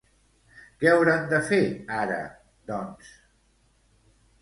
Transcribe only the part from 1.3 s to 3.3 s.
de fer ara, doncs?